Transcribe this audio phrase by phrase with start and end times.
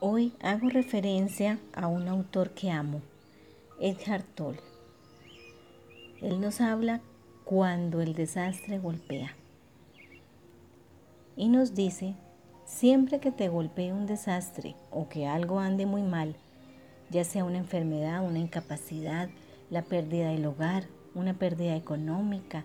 [0.00, 3.00] Hoy hago referencia a un autor que amo,
[3.80, 4.60] Edgar Tolle.
[6.22, 7.00] Él nos habla
[7.44, 9.34] cuando el desastre golpea.
[11.34, 12.14] Y nos dice,
[12.64, 16.36] siempre que te golpee un desastre o que algo ande muy mal,
[17.10, 19.28] ya sea una enfermedad, una incapacidad,
[19.68, 20.84] la pérdida del hogar,
[21.16, 22.64] una pérdida económica,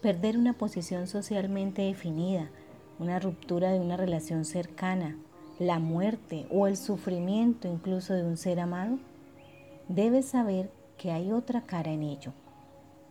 [0.00, 2.50] perder una posición socialmente definida,
[3.00, 5.16] una ruptura de una relación cercana,
[5.58, 8.98] la muerte o el sufrimiento incluso de un ser amado,
[9.88, 12.32] debes saber que hay otra cara en ello,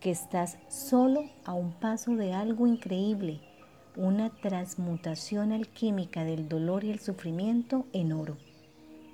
[0.00, 3.40] que estás solo a un paso de algo increíble,
[3.96, 8.36] una transmutación alquímica del dolor y el sufrimiento en oro.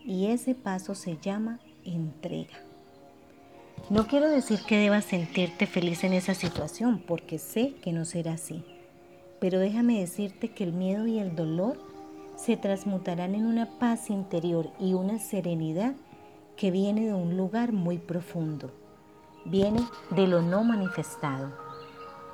[0.05, 2.59] Y ese paso se llama entrega.
[3.91, 8.35] No quiero decir que debas sentirte feliz en esa situación, porque sé que no será
[8.35, 8.62] así.
[9.40, 11.79] Pero déjame decirte que el miedo y el dolor
[12.37, 15.95] se transmutarán en una paz interior y una serenidad
[16.57, 18.71] que viene de un lugar muy profundo.
[19.45, 21.52] Viene de lo no manifestado.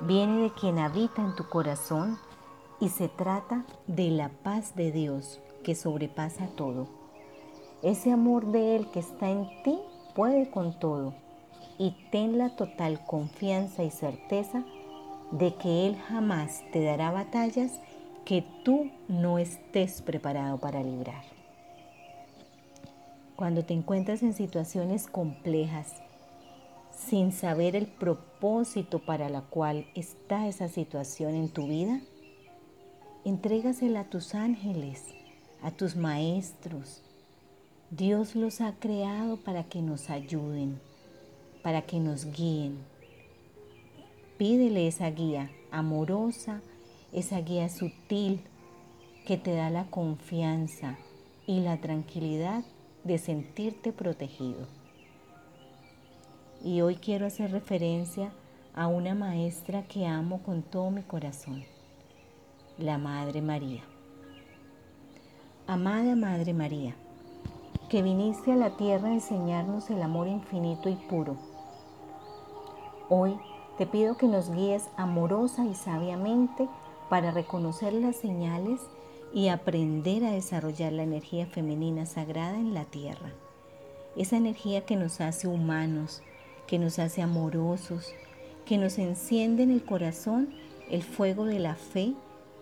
[0.01, 2.17] Viene de quien habita en tu corazón
[2.79, 6.87] y se trata de la paz de Dios que sobrepasa todo.
[7.83, 9.79] Ese amor de Él que está en ti
[10.15, 11.13] puede con todo
[11.77, 14.63] y ten la total confianza y certeza
[15.31, 17.79] de que Él jamás te dará batallas
[18.25, 21.23] que tú no estés preparado para librar.
[23.35, 26.01] Cuando te encuentras en situaciones complejas,
[26.95, 32.01] sin saber el propósito para la cual está esa situación en tu vida,
[33.25, 35.03] entrégasela a tus ángeles,
[35.61, 37.01] a tus maestros.
[37.89, 40.79] Dios los ha creado para que nos ayuden,
[41.63, 42.77] para que nos guíen.
[44.37, 46.61] Pídele esa guía amorosa,
[47.13, 48.41] esa guía sutil
[49.25, 50.97] que te da la confianza
[51.45, 52.63] y la tranquilidad
[53.03, 54.67] de sentirte protegido.
[56.63, 58.31] Y hoy quiero hacer referencia
[58.73, 61.63] a una maestra que amo con todo mi corazón,
[62.77, 63.83] la Madre María.
[65.67, 66.95] Amada Madre María,
[67.89, 71.37] que viniste a la tierra a enseñarnos el amor infinito y puro.
[73.09, 73.37] Hoy
[73.77, 76.67] te pido que nos guíes amorosa y sabiamente
[77.11, 78.79] para reconocer las señales
[79.33, 83.33] y aprender a desarrollar la energía femenina sagrada en la tierra.
[84.15, 86.23] Esa energía que nos hace humanos,
[86.67, 88.13] que nos hace amorosos,
[88.63, 90.53] que nos enciende en el corazón
[90.89, 92.13] el fuego de la fe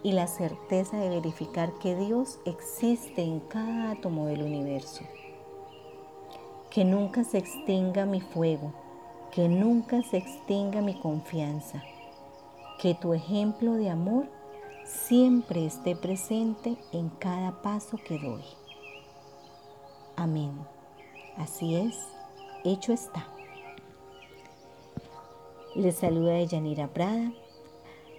[0.01, 5.03] y la certeza de verificar que Dios existe en cada átomo del universo.
[6.71, 8.73] Que nunca se extinga mi fuego,
[9.31, 11.83] que nunca se extinga mi confianza,
[12.79, 14.38] que tu ejemplo de amor
[14.89, 18.43] siempre esté presente en cada paso que doy.
[20.15, 20.51] Amén.
[21.37, 21.95] Así es,
[22.65, 23.27] hecho está.
[25.75, 27.31] Les saluda Yanira Prada,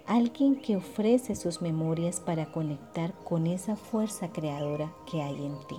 [0.07, 5.77] alguien que ofrece sus memorias para conectar con esa fuerza creadora que hay en ti.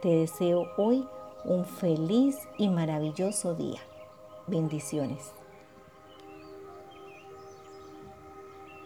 [0.00, 1.06] Te deseo hoy
[1.44, 3.80] un feliz y maravilloso día.
[4.46, 5.41] Bendiciones.